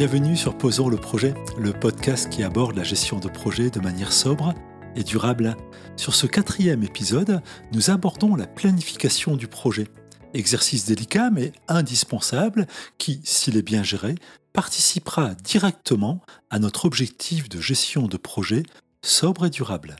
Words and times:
Bienvenue 0.00 0.34
sur 0.34 0.56
Posons 0.56 0.88
le 0.88 0.96
projet, 0.96 1.34
le 1.58 1.74
podcast 1.74 2.30
qui 2.30 2.42
aborde 2.42 2.74
la 2.74 2.84
gestion 2.84 3.18
de 3.18 3.28
projets 3.28 3.68
de 3.68 3.80
manière 3.80 4.14
sobre 4.14 4.54
et 4.96 5.02
durable. 5.02 5.58
Sur 5.96 6.14
ce 6.14 6.26
quatrième 6.26 6.82
épisode, 6.82 7.42
nous 7.74 7.90
abordons 7.90 8.34
la 8.34 8.46
planification 8.46 9.36
du 9.36 9.46
projet. 9.46 9.88
Exercice 10.32 10.86
délicat 10.86 11.28
mais 11.30 11.52
indispensable 11.68 12.66
qui, 12.96 13.20
s'il 13.24 13.58
est 13.58 13.62
bien 13.62 13.82
géré, 13.82 14.14
participera 14.54 15.34
directement 15.34 16.22
à 16.48 16.58
notre 16.58 16.86
objectif 16.86 17.50
de 17.50 17.60
gestion 17.60 18.06
de 18.06 18.16
projet 18.16 18.62
sobre 19.02 19.44
et 19.44 19.50
durable. 19.50 19.96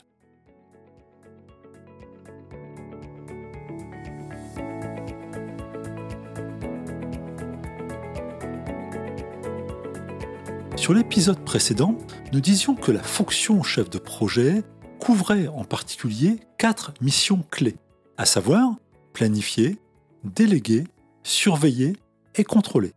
Sur 10.80 10.94
l'épisode 10.94 11.44
précédent, 11.44 11.94
nous 12.32 12.40
disions 12.40 12.74
que 12.74 12.90
la 12.90 13.02
fonction 13.02 13.62
chef 13.62 13.90
de 13.90 13.98
projet 13.98 14.62
couvrait 14.98 15.46
en 15.46 15.62
particulier 15.62 16.40
quatre 16.56 16.94
missions 17.02 17.44
clés, 17.50 17.76
à 18.16 18.24
savoir 18.24 18.76
planifier, 19.12 19.76
déléguer, 20.24 20.84
surveiller 21.22 21.96
et 22.34 22.44
contrôler. 22.44 22.94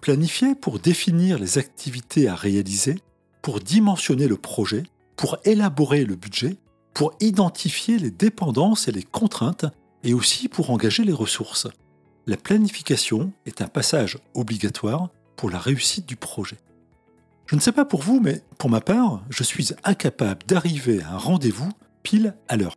Planifier 0.00 0.54
pour 0.54 0.78
définir 0.78 1.40
les 1.40 1.58
activités 1.58 2.28
à 2.28 2.36
réaliser, 2.36 2.94
pour 3.42 3.58
dimensionner 3.58 4.28
le 4.28 4.36
projet, 4.36 4.84
pour 5.16 5.38
élaborer 5.44 6.04
le 6.04 6.14
budget, 6.14 6.56
pour 6.94 7.12
identifier 7.18 7.98
les 7.98 8.12
dépendances 8.12 8.86
et 8.86 8.92
les 8.92 9.02
contraintes, 9.02 9.66
et 10.04 10.14
aussi 10.14 10.46
pour 10.46 10.70
engager 10.70 11.02
les 11.02 11.12
ressources. 11.12 11.66
La 12.28 12.36
planification 12.36 13.32
est 13.46 13.62
un 13.62 13.68
passage 13.68 14.16
obligatoire 14.34 15.08
pour 15.34 15.50
la 15.50 15.58
réussite 15.58 16.06
du 16.06 16.14
projet. 16.14 16.58
Je 17.46 17.54
ne 17.54 17.60
sais 17.60 17.72
pas 17.72 17.84
pour 17.84 18.02
vous, 18.02 18.18
mais 18.20 18.42
pour 18.58 18.70
ma 18.70 18.80
part, 18.80 19.22
je 19.30 19.44
suis 19.44 19.70
incapable 19.84 20.40
d'arriver 20.48 21.00
à 21.02 21.12
un 21.12 21.18
rendez-vous 21.18 21.70
pile 22.02 22.34
à 22.48 22.56
l'heure. 22.56 22.74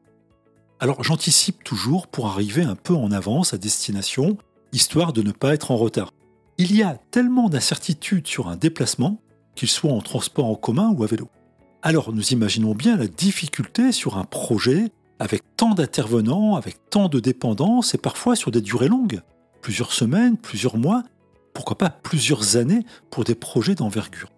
Alors 0.80 1.04
j'anticipe 1.04 1.64
toujours 1.64 2.08
pour 2.08 2.28
arriver 2.28 2.62
un 2.62 2.76
peu 2.76 2.94
en 2.94 3.12
avance 3.12 3.54
à 3.54 3.58
destination, 3.58 4.38
histoire 4.72 5.12
de 5.12 5.24
ne 5.24 5.32
pas 5.32 5.56
être 5.56 5.72
en 5.72 5.76
retard. 5.76 6.12
Il 6.60 6.76
y 6.76 6.84
a 6.84 7.00
tellement 7.10 7.50
d'incertitudes 7.50 8.28
sur 8.28 8.48
un 8.48 8.56
déplacement, 8.56 9.20
qu'il 9.56 9.70
soit 9.70 9.92
en 9.92 10.02
transport 10.02 10.46
en 10.46 10.56
commun 10.56 10.94
ou 10.96 11.04
à 11.04 11.08
vélo. 11.08 11.30
Alors 11.82 12.14
nous 12.14 12.34
imaginons 12.34 12.76
bien 12.76 12.96
la 12.96 13.08
difficulté 13.08 13.92
sur 13.92 14.18
un 14.18 14.24
projet 14.24 14.92
avec 15.18 15.42
tant 15.58 15.74
d'intervenants, 15.74 16.56
avec 16.56 16.90
tant 16.90 17.10
de 17.10 17.20
dépendances 17.20 17.96
et 17.96 17.98
parfois 17.98 18.36
sur 18.36 18.52
des 18.52 18.62
durées 18.62 18.88
longues, 18.88 19.22
plusieurs 19.62 19.92
semaines, 19.92 20.38
plusieurs 20.38 20.78
mois, 20.78 21.04
pourquoi 21.54 21.78
pas 21.78 21.90
plusieurs 21.90 22.56
années 22.56 22.86
pour 23.10 23.24
des 23.24 23.36
projets 23.36 23.76
d'envergure. 23.76 24.30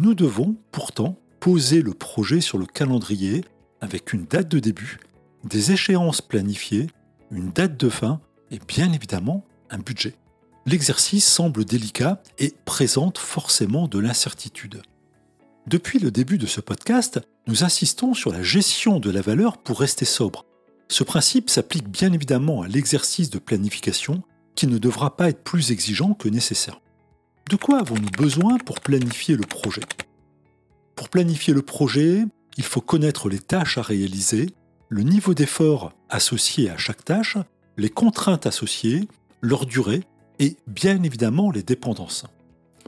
Nous 0.00 0.14
devons 0.14 0.54
pourtant 0.70 1.18
poser 1.40 1.82
le 1.82 1.92
projet 1.92 2.40
sur 2.40 2.56
le 2.56 2.66
calendrier 2.66 3.44
avec 3.80 4.12
une 4.12 4.26
date 4.26 4.46
de 4.46 4.60
début, 4.60 5.00
des 5.42 5.72
échéances 5.72 6.20
planifiées, 6.20 6.86
une 7.32 7.50
date 7.50 7.76
de 7.76 7.88
fin 7.88 8.20
et 8.52 8.60
bien 8.60 8.92
évidemment 8.92 9.44
un 9.70 9.78
budget. 9.78 10.14
L'exercice 10.66 11.26
semble 11.26 11.64
délicat 11.64 12.22
et 12.38 12.54
présente 12.64 13.18
forcément 13.18 13.88
de 13.88 13.98
l'incertitude. 13.98 14.82
Depuis 15.66 15.98
le 15.98 16.12
début 16.12 16.38
de 16.38 16.46
ce 16.46 16.60
podcast, 16.60 17.20
nous 17.48 17.64
insistons 17.64 18.14
sur 18.14 18.30
la 18.32 18.44
gestion 18.44 19.00
de 19.00 19.10
la 19.10 19.20
valeur 19.20 19.58
pour 19.58 19.80
rester 19.80 20.04
sobre. 20.04 20.46
Ce 20.86 21.02
principe 21.02 21.50
s'applique 21.50 21.88
bien 21.88 22.12
évidemment 22.12 22.62
à 22.62 22.68
l'exercice 22.68 23.30
de 23.30 23.40
planification 23.40 24.22
qui 24.54 24.68
ne 24.68 24.78
devra 24.78 25.16
pas 25.16 25.28
être 25.28 25.42
plus 25.42 25.72
exigeant 25.72 26.14
que 26.14 26.28
nécessaire. 26.28 26.80
De 27.48 27.56
quoi 27.56 27.78
avons-nous 27.78 28.10
besoin 28.10 28.58
pour 28.58 28.78
planifier 28.80 29.34
le 29.34 29.46
projet? 29.46 29.80
Pour 30.96 31.08
planifier 31.08 31.54
le 31.54 31.62
projet, 31.62 32.26
il 32.58 32.64
faut 32.64 32.82
connaître 32.82 33.30
les 33.30 33.38
tâches 33.38 33.78
à 33.78 33.82
réaliser, 33.82 34.50
le 34.90 35.02
niveau 35.02 35.32
d'effort 35.32 35.94
associé 36.10 36.68
à 36.68 36.76
chaque 36.76 37.06
tâche, 37.06 37.38
les 37.78 37.88
contraintes 37.88 38.46
associées, 38.46 39.08
leur 39.40 39.64
durée 39.64 40.02
et 40.38 40.58
bien 40.66 41.02
évidemment 41.02 41.50
les 41.50 41.62
dépendances. 41.62 42.26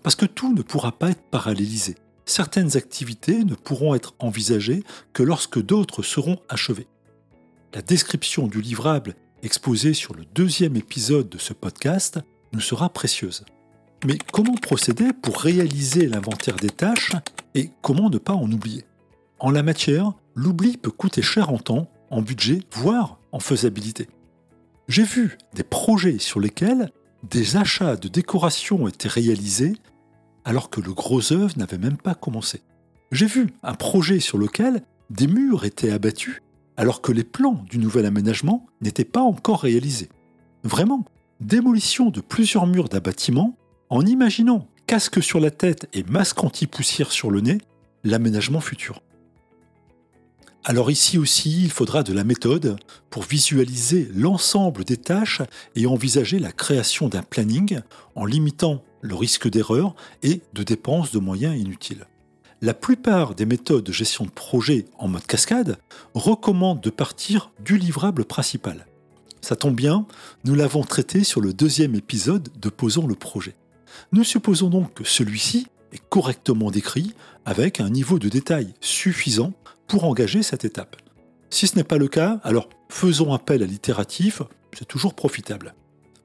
Parce 0.03 0.15
que 0.15 0.26
tout 0.26 0.53
ne 0.53 0.60
pourra 0.60 0.92
pas 0.92 1.12
être 1.12 1.22
parallélisé. 1.31 1.94
Certaines 2.27 2.77
activités 2.77 3.44
ne 3.44 3.54
pourront 3.54 3.94
être 3.94 4.15
envisagées 4.19 4.84
que 5.15 5.22
lorsque 5.22 5.62
d'autres 5.62 6.03
seront 6.03 6.38
achevées. 6.50 6.88
La 7.72 7.81
description 7.81 8.47
du 8.47 8.60
livrable 8.60 9.15
exposée 9.42 9.94
sur 9.94 10.15
le 10.15 10.27
deuxième 10.34 10.77
épisode 10.77 11.31
de 11.31 11.38
ce 11.38 11.54
podcast 11.54 12.21
nous 12.53 12.60
sera 12.60 12.91
précieuse. 12.91 13.47
Mais 14.06 14.16
comment 14.33 14.55
procéder 14.55 15.12
pour 15.12 15.41
réaliser 15.41 16.06
l'inventaire 16.06 16.56
des 16.56 16.71
tâches 16.71 17.12
et 17.55 17.71
comment 17.83 18.09
ne 18.09 18.16
pas 18.16 18.33
en 18.33 18.50
oublier? 18.50 18.84
En 19.38 19.50
la 19.50 19.62
matière, 19.62 20.12
l'oubli 20.34 20.78
peut 20.78 20.91
coûter 20.91 21.21
cher 21.21 21.50
en 21.50 21.59
temps, 21.59 21.91
en 22.10 22.22
budget, 22.22 22.60
voire 22.72 23.19
en 23.33 23.41
faisabilité. 23.41 24.09
J'ai 24.89 25.05
vu 25.05 25.37
des 25.55 25.62
projets 25.62 26.19
sur 26.19 26.41
lesquels 26.41 26.91
des 27.28 27.56
achats 27.56 27.97
de 27.97 28.09
décoration 28.09 28.89
étaient 28.89 29.09
réalisés 29.09 29.75
alors 30.47 30.71
que 30.71 30.81
le 30.81 30.94
gros 30.94 31.33
œuvre 31.33 31.59
n'avait 31.59 31.78
même 31.78 31.99
pas 31.99 32.15
commencé. 32.15 32.62
J'ai 33.12 33.27
vu 33.27 33.49
un 33.62 33.75
projet 33.75 34.19
sur 34.19 34.39
lequel 34.39 34.83
des 35.10 35.27
murs 35.27 35.65
étaient 35.65 35.93
abattus 35.93 36.41
alors 36.78 37.03
que 37.03 37.12
les 37.12 37.25
plans 37.25 37.62
du 37.69 37.78
nouvel 37.78 38.06
aménagement 38.06 38.66
n'étaient 38.81 39.05
pas 39.05 39.21
encore 39.21 39.60
réalisés. 39.60 40.09
Vraiment, 40.65 41.05
démolition 41.41 42.09
de 42.09 42.22
plusieurs 42.22 42.66
murs 42.66 42.89
d'un 42.89 43.00
bâtiment 43.00 43.56
en 43.91 44.06
imaginant 44.06 44.69
casque 44.87 45.23
sur 45.23 45.41
la 45.41 45.51
tête 45.51 45.89
et 45.93 46.05
masque 46.05 46.43
anti-poussière 46.43 47.12
sur 47.12 47.31
le 47.31 47.41
nez, 47.41 47.59
l'aménagement 48.05 48.61
futur. 48.61 49.03
Alors 50.65 50.91
ici 50.91 51.19
aussi, 51.19 51.65
il 51.65 51.71
faudra 51.71 52.03
de 52.03 52.12
la 52.12 52.23
méthode 52.23 52.77
pour 53.09 53.23
visualiser 53.23 54.09
l'ensemble 54.15 54.84
des 54.84 54.97
tâches 54.97 55.43
et 55.75 55.87
envisager 55.87 56.39
la 56.39 56.53
création 56.53 57.09
d'un 57.09 57.23
planning 57.23 57.81
en 58.15 58.25
limitant 58.27 58.84
le 59.01 59.15
risque 59.15 59.49
d'erreur 59.49 59.95
et 60.22 60.43
de 60.53 60.62
dépenses 60.62 61.12
de 61.12 61.19
moyens 61.19 61.59
inutiles. 61.59 62.07
La 62.61 62.75
plupart 62.75 63.34
des 63.34 63.47
méthodes 63.47 63.84
de 63.84 63.93
gestion 63.93 64.27
de 64.27 64.31
projet 64.31 64.84
en 64.99 65.09
mode 65.09 65.27
cascade 65.27 65.78
recommandent 66.15 66.83
de 66.83 66.91
partir 66.91 67.53
du 67.65 67.78
livrable 67.78 68.27
principal. 68.27 68.87
Ça 69.41 69.57
tombe 69.57 69.75
bien, 69.75 70.07
nous 70.45 70.55
l'avons 70.55 70.83
traité 70.83 71.25
sur 71.25 71.41
le 71.41 71.55
deuxième 71.55 71.95
épisode 71.95 72.51
de 72.61 72.69
Posons 72.69 73.07
le 73.07 73.15
projet. 73.15 73.57
Nous 74.12 74.25
supposons 74.25 74.69
donc 74.69 74.95
que 74.95 75.05
celui-ci 75.05 75.67
est 75.93 76.03
correctement 76.09 76.71
décrit 76.71 77.15
avec 77.45 77.81
un 77.81 77.91
niveau 77.91 78.19
de 78.19 78.28
détail 78.28 78.75
suffisant 78.81 79.53
pour 79.89 80.05
engager 80.05 80.43
cette 80.43 80.65
étape. 80.65 80.97
Si 81.51 81.67
ce 81.67 81.77
n'est 81.77 81.84
pas 81.84 81.99
le 81.99 82.09
cas, 82.09 82.41
alors 82.45 82.69
faisons 82.89 83.33
appel 83.33 83.62
à 83.62 83.67
l'itératif, 83.67 84.43
c'est 84.73 84.87
toujours 84.87 85.15
profitable. 85.15 85.75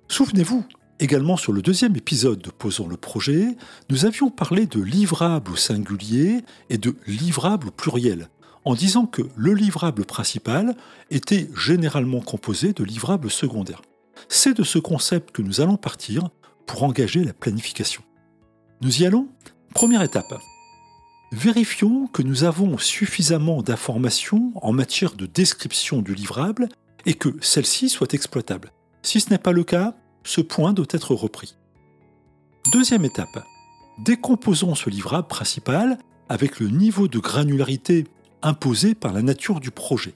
Souvenez-vous, 0.08 0.64
également 1.00 1.36
sur 1.36 1.52
le 1.52 1.62
deuxième 1.62 1.96
épisode 1.96 2.42
de 2.42 2.52
Posons 2.52 2.88
le 2.88 2.98
projet, 2.98 3.58
nous 3.90 4.06
avions 4.06 4.30
parlé 4.30 4.68
de 4.68 4.80
livrable 4.80 5.52
au 5.52 5.56
singulier 5.56 6.44
et 6.70 6.78
de 6.78 6.96
livrable 7.08 7.70
au 7.70 7.72
pluriel, 7.72 8.30
en 8.66 8.76
disant 8.76 9.06
que 9.06 9.24
le 9.36 9.54
livrable 9.54 10.06
principal 10.06 10.76
était 11.10 11.50
généralement 11.56 12.22
composé 12.22 12.74
de 12.74 12.84
livrables 12.84 13.32
secondaires. 13.32 13.82
C'est 14.30 14.56
de 14.56 14.64
ce 14.64 14.80
concept 14.80 15.32
que 15.32 15.42
nous 15.42 15.60
allons 15.60 15.78
partir 15.78 16.30
pour 16.66 16.84
engager 16.84 17.24
la 17.24 17.34
planification. 17.34 18.04
Nous 18.82 19.02
y 19.02 19.06
allons 19.06 19.30
Première 19.74 20.04
étape. 20.04 20.34
Vérifions 21.34 22.08
que 22.08 22.22
nous 22.22 22.46
avons 22.46 22.78
suffisamment 22.78 23.62
d'informations 23.62 24.54
en 24.56 24.72
matière 24.72 25.16
de 25.16 25.26
description 25.26 26.02
du 26.02 26.16
livrable 26.16 26.70
et 27.06 27.14
que 27.14 27.30
celle-ci 27.42 27.90
soit 27.90 28.14
exploitable. 28.14 28.72
Si 29.02 29.20
ce 29.20 29.32
n'est 29.32 29.38
pas 29.38 29.52
le 29.52 29.66
cas, 29.66 29.96
ce 30.24 30.40
point 30.40 30.72
doit 30.72 30.86
être 30.92 31.14
repris. 31.14 31.58
Deuxième 32.72 33.04
étape. 33.04 33.44
Décomposons 34.00 34.76
ce 34.76 34.90
livrable 34.90 35.28
principal 35.28 35.98
avec 36.30 36.62
le 36.62 36.70
niveau 36.70 37.10
de 37.10 37.20
granularité 37.20 38.06
imposé 38.42 38.96
par 38.96 39.12
la 39.12 39.22
nature 39.22 39.60
du 39.60 39.72
projet. 39.72 40.14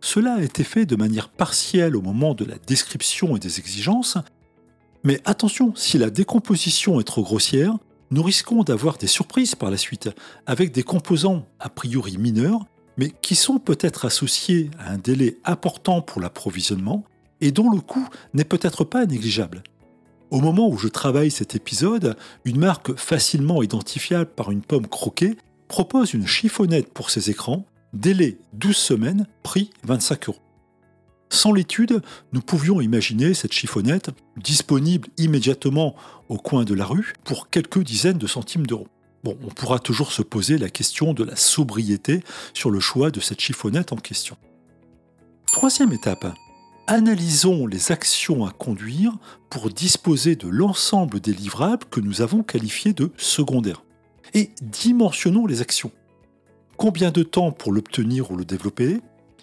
Cela 0.00 0.34
a 0.34 0.42
été 0.42 0.64
fait 0.64 0.84
de 0.86 0.96
manière 0.96 1.30
partielle 1.30 1.96
au 1.96 2.02
moment 2.02 2.34
de 2.34 2.44
la 2.44 2.58
description 2.58 3.36
et 3.36 3.40
des 3.40 3.58
exigences, 3.58 4.18
mais 5.04 5.20
attention, 5.24 5.72
si 5.74 5.98
la 5.98 6.10
décomposition 6.10 7.00
est 7.00 7.04
trop 7.04 7.22
grossière, 7.22 7.76
nous 8.10 8.22
risquons 8.22 8.62
d'avoir 8.62 8.96
des 8.96 9.06
surprises 9.06 9.54
par 9.54 9.70
la 9.70 9.76
suite, 9.76 10.10
avec 10.46 10.72
des 10.72 10.82
composants 10.82 11.46
a 11.60 11.68
priori 11.68 12.16
mineurs, 12.18 12.64
mais 12.96 13.12
qui 13.22 13.34
sont 13.34 13.58
peut-être 13.58 14.04
associés 14.04 14.70
à 14.78 14.92
un 14.92 14.98
délai 14.98 15.38
important 15.44 16.02
pour 16.02 16.20
l'approvisionnement 16.20 17.04
et 17.40 17.52
dont 17.52 17.70
le 17.70 17.80
coût 17.80 18.08
n'est 18.34 18.44
peut-être 18.44 18.84
pas 18.84 19.06
négligeable. 19.06 19.62
Au 20.30 20.40
moment 20.40 20.68
où 20.68 20.76
je 20.76 20.88
travaille 20.88 21.30
cet 21.30 21.54
épisode, 21.54 22.16
une 22.44 22.58
marque 22.58 22.94
facilement 22.96 23.62
identifiable 23.62 24.30
par 24.30 24.50
une 24.50 24.62
pomme 24.62 24.86
croquée 24.86 25.36
propose 25.68 26.12
une 26.12 26.26
chiffonnette 26.26 26.92
pour 26.92 27.10
ses 27.10 27.30
écrans, 27.30 27.64
délai 27.92 28.38
12 28.54 28.76
semaines, 28.76 29.26
prix 29.42 29.70
25 29.84 30.28
euros. 30.28 30.47
Sans 31.30 31.52
l'étude, 31.52 32.02
nous 32.32 32.40
pouvions 32.40 32.80
imaginer 32.80 33.34
cette 33.34 33.52
chiffonnette 33.52 34.10
disponible 34.36 35.08
immédiatement 35.18 35.94
au 36.28 36.38
coin 36.38 36.64
de 36.64 36.74
la 36.74 36.84
rue 36.84 37.12
pour 37.24 37.50
quelques 37.50 37.82
dizaines 37.82 38.18
de 38.18 38.26
centimes 38.26 38.66
d'euros. 38.66 38.88
Bon, 39.24 39.36
on 39.44 39.48
pourra 39.48 39.78
toujours 39.78 40.12
se 40.12 40.22
poser 40.22 40.58
la 40.58 40.70
question 40.70 41.12
de 41.12 41.24
la 41.24 41.36
sobriété 41.36 42.22
sur 42.54 42.70
le 42.70 42.80
choix 42.80 43.10
de 43.10 43.20
cette 43.20 43.40
chiffonnette 43.40 43.92
en 43.92 43.96
question. 43.96 44.36
Troisième 45.52 45.92
étape, 45.92 46.34
analysons 46.86 47.66
les 47.66 47.92
actions 47.92 48.46
à 48.46 48.50
conduire 48.50 49.12
pour 49.50 49.70
disposer 49.70 50.36
de 50.36 50.48
l'ensemble 50.48 51.20
des 51.20 51.32
livrables 51.32 51.84
que 51.90 52.00
nous 52.00 52.22
avons 52.22 52.42
qualifiés 52.42 52.92
de 52.92 53.10
secondaires. 53.16 53.82
Et 54.34 54.50
dimensionnons 54.62 55.46
les 55.46 55.62
actions. 55.62 55.90
Combien 56.76 57.10
de 57.10 57.22
temps 57.22 57.50
pour 57.50 57.72
l'obtenir 57.72 58.30
ou 58.30 58.36
le 58.36 58.44
développer? 58.44 59.00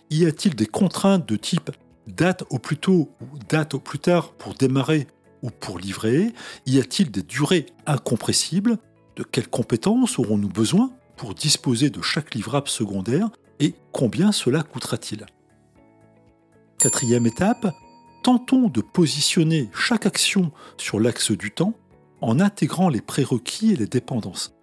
Y 0.09 0.25
a-t-il 0.25 0.55
des 0.55 0.65
contraintes 0.65 1.27
de 1.27 1.35
type 1.35 1.71
date 2.07 2.43
au 2.49 2.59
plus 2.59 2.77
tôt 2.77 3.09
ou 3.21 3.39
date 3.49 3.73
au 3.73 3.79
plus 3.79 3.99
tard 3.99 4.33
pour 4.33 4.53
démarrer 4.53 5.07
ou 5.41 5.49
pour 5.49 5.79
livrer? 5.79 6.33
Y 6.65 6.79
a-t-il 6.79 7.11
des 7.11 7.23
durées 7.23 7.65
incompressibles? 7.85 8.77
De 9.15 9.23
quelles 9.23 9.47
compétences 9.47 10.19
aurons-nous 10.19 10.49
besoin 10.49 10.91
pour 11.17 11.33
disposer 11.33 11.89
de 11.89 12.01
chaque 12.01 12.35
livrable 12.35 12.67
secondaire 12.67 13.29
et 13.59 13.73
combien 13.91 14.31
cela 14.31 14.61
coûtera-t-il? 14.63 15.25
Quatrième 16.77 17.25
étape, 17.25 17.73
tentons 18.21 18.67
de 18.67 18.81
positionner 18.81 19.69
chaque 19.73 20.05
action 20.05 20.51
sur 20.77 20.99
l'axe 20.99 21.31
du 21.31 21.51
temps 21.51 21.73
en 22.21 22.39
intégrant 22.39 22.89
les 22.89 23.01
prérequis 23.01 23.71
et 23.71 23.75
les 23.75 23.87
dépendances. 23.87 24.53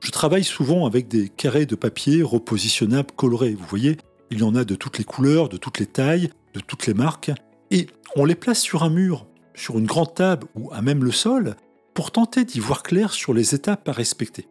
Je 0.00 0.10
travaille 0.10 0.44
souvent 0.44 0.86
avec 0.86 1.08
des 1.08 1.28
carrés 1.28 1.66
de 1.66 1.74
papier 1.74 2.22
repositionnables 2.22 3.12
colorés. 3.14 3.54
Vous 3.54 3.66
voyez, 3.66 3.98
il 4.30 4.38
y 4.38 4.42
en 4.42 4.54
a 4.54 4.64
de 4.64 4.74
toutes 4.74 4.98
les 4.98 5.04
couleurs, 5.04 5.48
de 5.48 5.56
toutes 5.56 5.78
les 5.78 5.86
tailles, 5.86 6.30
de 6.54 6.60
toutes 6.60 6.86
les 6.86 6.94
marques, 6.94 7.32
et 7.70 7.88
on 8.16 8.24
les 8.24 8.34
place 8.34 8.60
sur 8.60 8.82
un 8.82 8.90
mur, 8.90 9.26
sur 9.54 9.78
une 9.78 9.86
grande 9.86 10.14
table 10.14 10.46
ou 10.54 10.72
à 10.72 10.82
même 10.82 11.04
le 11.04 11.12
sol, 11.12 11.56
pour 11.94 12.10
tenter 12.10 12.44
d'y 12.44 12.60
voir 12.60 12.82
clair 12.82 13.12
sur 13.12 13.34
les 13.34 13.54
étapes 13.54 13.88
à 13.88 13.92
respecter. 13.92 14.48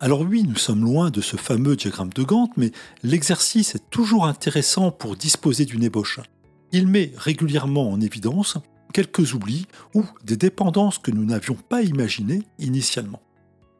Alors 0.00 0.20
oui, 0.20 0.44
nous 0.46 0.56
sommes 0.56 0.84
loin 0.84 1.10
de 1.10 1.20
ce 1.20 1.36
fameux 1.36 1.76
diagramme 1.76 2.12
de 2.12 2.22
Gantt, 2.22 2.50
mais 2.56 2.72
l'exercice 3.02 3.74
est 3.74 3.90
toujours 3.90 4.26
intéressant 4.26 4.90
pour 4.90 5.16
disposer 5.16 5.64
d'une 5.64 5.82
ébauche. 5.82 6.20
Il 6.72 6.88
met 6.88 7.12
régulièrement 7.16 7.90
en 7.90 8.00
évidence 8.00 8.58
quelques 8.92 9.34
oublis 9.34 9.66
ou 9.94 10.04
des 10.24 10.36
dépendances 10.36 10.98
que 10.98 11.10
nous 11.10 11.24
n'avions 11.24 11.54
pas 11.54 11.82
imaginées 11.82 12.42
initialement. 12.58 13.22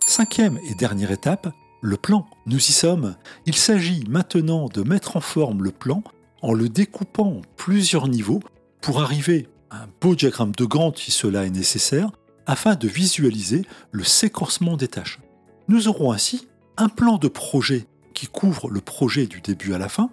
Cinquième 0.07 0.59
et 0.71 0.75
dernière 0.75 1.11
étape, 1.11 1.53
le 1.85 1.97
plan. 1.99 2.27
Nous 2.47 2.59
y 2.59 2.73
sommes. 2.73 3.15
Il 3.47 3.55
s'agit 3.55 4.05
maintenant 4.09 4.69
de 4.69 4.83
mettre 4.83 5.17
en 5.17 5.21
forme 5.21 5.63
le 5.63 5.71
plan 5.71 6.03
en 6.41 6.55
le 6.55 6.69
découpant 6.69 7.29
en 7.29 7.41
plusieurs 7.57 8.09
niveaux 8.09 8.41
pour 8.81 9.03
arriver 9.03 9.49
à 9.71 9.83
un 9.83 9.89
beau 10.01 10.15
diagramme 10.15 10.53
de 10.53 10.65
Gantt 10.65 10.99
si 10.99 11.11
cela 11.11 11.45
est 11.45 11.51
nécessaire, 11.51 12.11
afin 12.47 12.75
de 12.75 12.89
visualiser 12.89 13.67
le 13.93 14.05
séquencement 14.05 14.77
des 14.77 14.89
tâches. 14.89 15.21
Nous 15.69 15.89
aurons 15.89 16.13
ainsi 16.13 16.49
un 16.77 16.89
plan 16.89 17.19
de 17.19 17.29
projet 17.29 17.87
qui 18.15 18.27
couvre 18.27 18.71
le 18.71 18.81
projet 18.81 19.27
du 19.27 19.41
début 19.41 19.75
à 19.75 19.79
la 19.79 19.89
fin. 19.89 20.11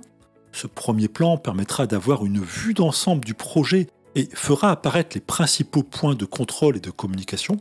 Ce 0.51 0.68
premier 0.68 1.07
plan 1.07 1.38
permettra 1.38 1.88
d'avoir 1.88 2.25
une 2.25 2.41
vue 2.41 2.73
d'ensemble 2.73 3.23
du 3.23 3.33
projet 3.33 3.88
et 4.15 4.27
fera 4.33 4.71
apparaître 4.71 5.15
les 5.15 5.21
principaux 5.21 5.83
points 5.83 6.15
de 6.15 6.25
contrôle 6.25 6.77
et 6.77 6.81
de 6.81 6.91
communication. 6.91 7.57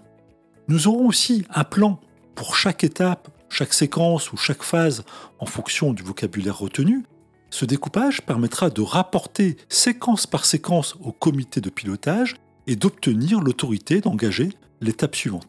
Nous 0.66 0.88
aurons 0.88 1.06
aussi 1.06 1.44
un 1.54 1.64
plan 1.64 2.00
pour 2.34 2.56
chaque 2.56 2.84
étape, 2.84 3.28
chaque 3.50 3.74
séquence 3.74 4.32
ou 4.32 4.36
chaque 4.36 4.62
phase 4.62 5.04
en 5.38 5.46
fonction 5.46 5.92
du 5.92 6.02
vocabulaire 6.02 6.58
retenu, 6.58 7.04
ce 7.50 7.64
découpage 7.64 8.22
permettra 8.22 8.70
de 8.70 8.80
rapporter 8.80 9.56
séquence 9.68 10.26
par 10.26 10.44
séquence 10.44 10.96
au 11.02 11.12
comité 11.12 11.60
de 11.60 11.68
pilotage 11.68 12.36
et 12.66 12.76
d'obtenir 12.76 13.40
l'autorité 13.40 14.00
d'engager 14.00 14.50
l'étape 14.80 15.16
suivante. 15.16 15.48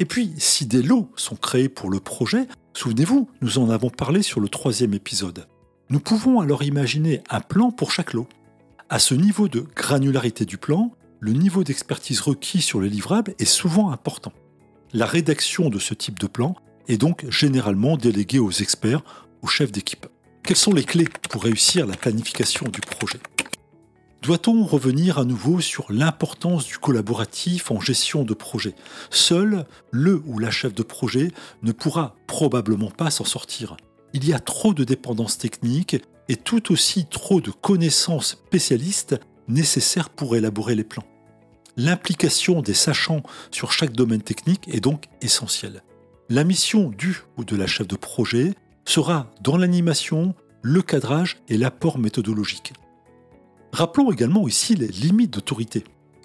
Et 0.00 0.04
puis, 0.04 0.32
si 0.38 0.66
des 0.66 0.82
lots 0.82 1.10
sont 1.14 1.36
créés 1.36 1.68
pour 1.68 1.88
le 1.88 2.00
projet, 2.00 2.48
souvenez-vous, 2.74 3.28
nous 3.42 3.58
en 3.58 3.70
avons 3.70 3.90
parlé 3.90 4.22
sur 4.22 4.40
le 4.40 4.48
troisième 4.48 4.94
épisode. 4.94 5.46
Nous 5.88 6.00
pouvons 6.00 6.40
alors 6.40 6.62
imaginer 6.62 7.22
un 7.30 7.40
plan 7.40 7.70
pour 7.70 7.92
chaque 7.92 8.12
lot. 8.12 8.26
À 8.88 8.98
ce 8.98 9.14
niveau 9.14 9.48
de 9.48 9.60
granularité 9.76 10.44
du 10.44 10.58
plan, 10.58 10.90
le 11.20 11.32
niveau 11.32 11.62
d'expertise 11.62 12.20
requis 12.20 12.62
sur 12.62 12.80
les 12.80 12.88
livrables 12.88 13.34
est 13.38 13.44
souvent 13.44 13.90
important. 13.90 14.32
La 14.92 15.06
rédaction 15.06 15.68
de 15.68 15.78
ce 15.78 15.94
type 15.94 16.18
de 16.18 16.26
plan 16.26 16.56
est 16.88 16.96
donc 16.96 17.28
généralement 17.30 17.96
déléguée 17.96 18.38
aux 18.38 18.50
experts, 18.50 19.02
aux 19.42 19.46
chefs 19.46 19.72
d'équipe. 19.72 20.06
Quelles 20.42 20.56
sont 20.56 20.72
les 20.72 20.84
clés 20.84 21.08
pour 21.30 21.42
réussir 21.42 21.86
la 21.86 21.96
planification 21.96 22.66
du 22.68 22.80
projet? 22.80 23.20
Doit-on 24.22 24.64
revenir 24.64 25.18
à 25.18 25.24
nouveau 25.24 25.60
sur 25.60 25.90
l'importance 25.90 26.66
du 26.66 26.76
collaboratif 26.76 27.70
en 27.70 27.80
gestion 27.80 28.22
de 28.22 28.34
projet? 28.34 28.74
Seul 29.08 29.64
le 29.90 30.22
ou 30.26 30.38
la 30.38 30.50
chef 30.50 30.74
de 30.74 30.82
projet 30.82 31.32
ne 31.62 31.72
pourra 31.72 32.16
probablement 32.26 32.90
pas 32.90 33.10
s'en 33.10 33.24
sortir. 33.24 33.76
Il 34.12 34.28
y 34.28 34.34
a 34.34 34.38
trop 34.38 34.74
de 34.74 34.84
dépendances 34.84 35.38
techniques 35.38 35.96
et 36.28 36.36
tout 36.36 36.70
aussi 36.70 37.06
trop 37.06 37.40
de 37.40 37.50
connaissances 37.50 38.32
spécialistes 38.46 39.18
nécessaires 39.48 40.10
pour 40.10 40.36
élaborer 40.36 40.74
les 40.74 40.84
plans. 40.84 41.06
L'implication 41.76 42.60
des 42.60 42.74
sachants 42.74 43.22
sur 43.50 43.72
chaque 43.72 43.92
domaine 43.92 44.22
technique 44.22 44.68
est 44.68 44.80
donc 44.80 45.04
essentielle. 45.22 45.82
La 46.32 46.44
mission 46.44 46.90
du 46.90 47.22
ou 47.36 47.44
de 47.44 47.56
la 47.56 47.66
chef 47.66 47.88
de 47.88 47.96
projet 47.96 48.54
sera 48.84 49.32
dans 49.40 49.56
l'animation, 49.56 50.36
le 50.62 50.80
cadrage 50.80 51.38
et 51.48 51.58
l'apport 51.58 51.98
méthodologique. 51.98 52.72
Rappelons 53.72 54.12
également 54.12 54.46
ici 54.46 54.76
les 54.76 54.86
limites 54.86 55.32
d'autorité. 55.32 55.82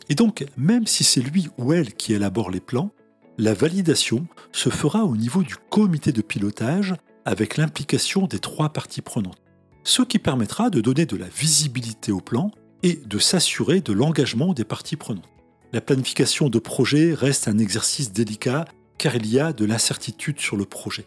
Et 0.07 0.13
donc, 0.13 0.45
même 0.57 0.85
si 0.85 1.03
c'est 1.03 1.21
lui 1.21 1.49
ou 1.57 1.73
elle 1.73 1.95
qui 1.95 2.13
élabore 2.13 2.51
les 2.51 2.59
plans, 2.59 2.91
la 3.39 3.55
validation 3.55 4.27
se 4.51 4.69
fera 4.69 5.05
au 5.05 5.17
niveau 5.17 5.41
du 5.41 5.55
comité 5.71 6.11
de 6.11 6.21
pilotage 6.21 6.93
avec 7.25 7.57
l'implication 7.57 8.27
des 8.27 8.37
trois 8.37 8.69
parties 8.69 9.01
prenantes, 9.01 9.41
ce 9.83 10.03
qui 10.03 10.19
permettra 10.19 10.69
de 10.69 10.81
donner 10.81 11.07
de 11.07 11.17
la 11.17 11.29
visibilité 11.29 12.11
au 12.11 12.21
plan 12.21 12.51
et 12.83 13.01
de 13.07 13.17
s'assurer 13.17 13.81
de 13.81 13.91
l'engagement 13.91 14.53
des 14.53 14.65
parties 14.65 14.97
prenantes. 14.97 15.27
La 15.73 15.81
planification 15.81 16.49
de 16.49 16.59
projet 16.59 17.15
reste 17.15 17.47
un 17.47 17.57
exercice 17.57 18.13
délicat 18.13 18.65
car 19.05 19.15
il 19.17 19.31
y 19.31 19.39
a 19.39 19.53
de 19.53 19.65
l'incertitude 19.65 20.39
sur 20.39 20.57
le 20.57 20.65
projet. 20.65 21.05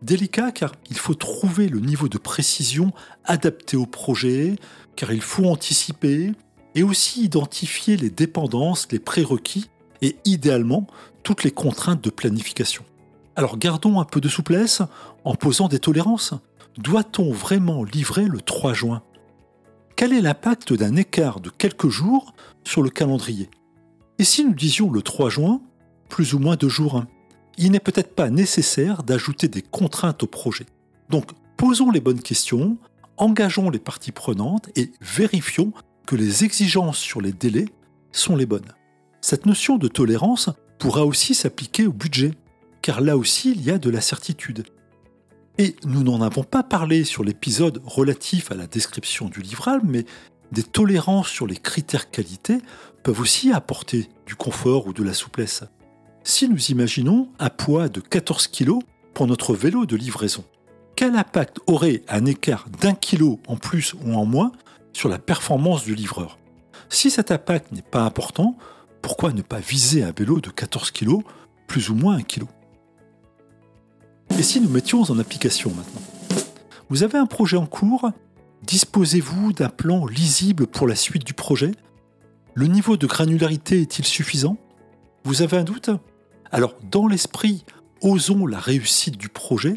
Délicat 0.00 0.50
car 0.50 0.72
il 0.88 0.96
faut 0.96 1.12
trouver 1.12 1.68
le 1.68 1.78
niveau 1.78 2.08
de 2.08 2.16
précision 2.16 2.90
adapté 3.26 3.76
au 3.76 3.84
projet, 3.84 4.56
car 4.96 5.12
il 5.12 5.20
faut 5.20 5.44
anticiper 5.44 6.32
et 6.74 6.82
aussi 6.82 7.22
identifier 7.22 7.98
les 7.98 8.08
dépendances, 8.08 8.88
les 8.90 8.98
prérequis 8.98 9.68
et 10.00 10.16
idéalement 10.24 10.86
toutes 11.22 11.44
les 11.44 11.50
contraintes 11.50 12.02
de 12.02 12.08
planification. 12.08 12.82
Alors 13.36 13.58
gardons 13.58 14.00
un 14.00 14.06
peu 14.06 14.22
de 14.22 14.28
souplesse 14.30 14.80
en 15.24 15.34
posant 15.34 15.68
des 15.68 15.80
tolérances. 15.80 16.32
Doit-on 16.78 17.30
vraiment 17.30 17.84
livrer 17.84 18.24
le 18.24 18.40
3 18.40 18.72
juin? 18.72 19.02
Quel 19.96 20.14
est 20.14 20.22
l'impact 20.22 20.72
d'un 20.72 20.96
écart 20.96 21.40
de 21.40 21.50
quelques 21.50 21.90
jours 21.90 22.32
sur 22.64 22.80
le 22.80 22.88
calendrier? 22.88 23.50
Et 24.18 24.24
si 24.24 24.46
nous 24.46 24.54
disions 24.54 24.90
le 24.90 25.02
3 25.02 25.28
juin, 25.28 25.60
plus 26.08 26.32
ou 26.32 26.38
moins 26.38 26.56
deux 26.56 26.70
jours 26.70 27.04
il 27.58 27.72
n'est 27.72 27.80
peut-être 27.80 28.14
pas 28.14 28.30
nécessaire 28.30 29.02
d'ajouter 29.02 29.48
des 29.48 29.62
contraintes 29.62 30.22
au 30.22 30.26
projet. 30.26 30.66
Donc, 31.10 31.30
posons 31.56 31.90
les 31.90 32.00
bonnes 32.00 32.22
questions, 32.22 32.78
engageons 33.16 33.70
les 33.70 33.78
parties 33.78 34.12
prenantes 34.12 34.68
et 34.76 34.92
vérifions 35.00 35.72
que 36.06 36.16
les 36.16 36.44
exigences 36.44 36.98
sur 36.98 37.20
les 37.20 37.32
délais 37.32 37.66
sont 38.12 38.36
les 38.36 38.46
bonnes. 38.46 38.72
Cette 39.20 39.46
notion 39.46 39.78
de 39.78 39.88
tolérance 39.88 40.50
pourra 40.78 41.04
aussi 41.04 41.34
s'appliquer 41.34 41.86
au 41.86 41.92
budget, 41.92 42.32
car 42.82 43.00
là 43.00 43.16
aussi 43.16 43.52
il 43.52 43.62
y 43.62 43.70
a 43.70 43.78
de 43.78 43.90
la 43.90 44.00
certitude. 44.00 44.64
Et 45.56 45.76
nous 45.84 46.02
n'en 46.02 46.20
avons 46.20 46.42
pas 46.42 46.62
parlé 46.62 47.04
sur 47.04 47.22
l'épisode 47.22 47.80
relatif 47.84 48.50
à 48.50 48.56
la 48.56 48.66
description 48.66 49.28
du 49.28 49.40
livrable, 49.40 49.86
mais 49.88 50.04
des 50.52 50.62
tolérances 50.62 51.28
sur 51.28 51.46
les 51.46 51.56
critères 51.56 52.10
qualité 52.10 52.58
peuvent 53.02 53.20
aussi 53.20 53.52
apporter 53.52 54.08
du 54.26 54.34
confort 54.34 54.86
ou 54.86 54.92
de 54.92 55.02
la 55.02 55.14
souplesse. 55.14 55.64
Si 56.26 56.48
nous 56.48 56.70
imaginons 56.70 57.28
un 57.38 57.50
poids 57.50 57.90
de 57.90 58.00
14 58.00 58.48
kg 58.48 58.78
pour 59.12 59.26
notre 59.26 59.54
vélo 59.54 59.84
de 59.84 59.94
livraison, 59.94 60.42
quel 60.96 61.16
impact 61.16 61.58
aurait 61.66 62.02
un 62.08 62.24
écart 62.24 62.64
d'un 62.80 62.94
kilo 62.94 63.40
en 63.46 63.56
plus 63.56 63.92
ou 64.02 64.14
en 64.14 64.24
moins 64.24 64.50
sur 64.94 65.10
la 65.10 65.18
performance 65.18 65.84
du 65.84 65.94
livreur? 65.94 66.38
Si 66.88 67.10
cet 67.10 67.30
impact 67.30 67.72
n'est 67.72 67.82
pas 67.82 68.04
important, 68.04 68.56
pourquoi 69.02 69.34
ne 69.34 69.42
pas 69.42 69.58
viser 69.58 70.02
un 70.02 70.14
vélo 70.16 70.40
de 70.40 70.48
14 70.48 70.92
kg 70.92 71.18
plus 71.66 71.90
ou 71.90 71.94
moins 71.94 72.16
un 72.16 72.22
kilo? 72.22 72.48
Et 74.38 74.42
si 74.42 74.62
nous 74.62 74.70
mettions 74.70 75.02
en 75.02 75.18
application 75.18 75.74
maintenant? 75.74 76.00
Vous 76.88 77.02
avez 77.02 77.18
un 77.18 77.26
projet 77.26 77.58
en 77.58 77.66
cours? 77.66 78.10
Disposez-vous 78.62 79.52
d'un 79.52 79.68
plan 79.68 80.06
lisible 80.06 80.66
pour 80.68 80.88
la 80.88 80.96
suite 80.96 81.24
du 81.24 81.34
projet? 81.34 81.72
Le 82.54 82.66
niveau 82.66 82.96
de 82.96 83.06
granularité 83.06 83.82
est-il 83.82 84.06
suffisant? 84.06 84.56
Vous 85.24 85.42
avez 85.42 85.58
un 85.58 85.64
doute? 85.64 85.90
Alors, 86.54 86.76
dans 86.88 87.08
l'esprit, 87.08 87.64
osons 88.00 88.46
la 88.46 88.60
réussite 88.60 89.16
du 89.16 89.28
projet, 89.28 89.74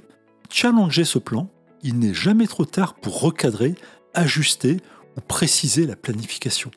challenger 0.51 1.05
ce 1.05 1.17
plan. 1.17 1.49
Il 1.81 1.97
n'est 1.97 2.13
jamais 2.13 2.45
trop 2.45 2.65
tard 2.65 2.93
pour 2.93 3.19
recadrer, 3.19 3.73
ajuster 4.13 4.77
ou 5.17 5.21
préciser 5.21 5.87
la 5.87 5.95
planification. 5.95 6.69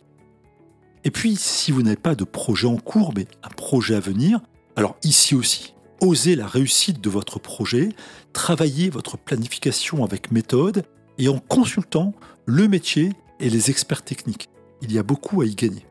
Et 1.04 1.10
puis, 1.10 1.36
si 1.36 1.70
vous 1.70 1.82
n'avez 1.82 1.96
pas 1.96 2.14
de 2.14 2.24
projet 2.24 2.66
en 2.66 2.78
cours, 2.78 3.12
mais 3.14 3.26
un 3.42 3.50
projet 3.50 3.94
à 3.94 4.00
venir, 4.00 4.40
alors 4.74 4.96
ici 5.04 5.34
aussi, 5.34 5.74
osez 6.00 6.34
la 6.34 6.46
réussite 6.46 7.02
de 7.02 7.10
votre 7.10 7.38
projet, 7.38 7.90
travaillez 8.32 8.88
votre 8.88 9.18
planification 9.18 10.02
avec 10.02 10.32
méthode 10.32 10.84
et 11.18 11.28
en 11.28 11.40
consultant 11.40 12.14
le 12.46 12.68
métier 12.68 13.12
et 13.38 13.50
les 13.50 13.68
experts 13.68 14.02
techniques. 14.02 14.48
Il 14.80 14.92
y 14.92 14.98
a 14.98 15.02
beaucoup 15.02 15.42
à 15.42 15.44
y 15.44 15.54
gagner. 15.54 15.84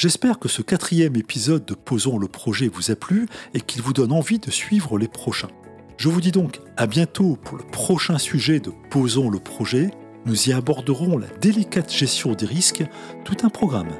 J'espère 0.00 0.38
que 0.38 0.48
ce 0.48 0.62
quatrième 0.62 1.14
épisode 1.14 1.66
de 1.66 1.74
Posons 1.74 2.16
le 2.16 2.26
projet 2.26 2.68
vous 2.68 2.90
a 2.90 2.96
plu 2.96 3.28
et 3.52 3.60
qu'il 3.60 3.82
vous 3.82 3.92
donne 3.92 4.12
envie 4.12 4.38
de 4.38 4.50
suivre 4.50 4.96
les 4.96 5.08
prochains. 5.08 5.50
Je 5.98 6.08
vous 6.08 6.22
dis 6.22 6.32
donc 6.32 6.62
à 6.78 6.86
bientôt 6.86 7.36
pour 7.44 7.58
le 7.58 7.64
prochain 7.64 8.16
sujet 8.16 8.60
de 8.60 8.72
Posons 8.88 9.28
le 9.28 9.40
projet. 9.40 9.90
Nous 10.24 10.48
y 10.48 10.54
aborderons 10.54 11.18
la 11.18 11.26
délicate 11.42 11.92
gestion 11.92 12.32
des 12.32 12.46
risques, 12.46 12.82
tout 13.26 13.36
un 13.42 13.50
programme. 13.50 13.92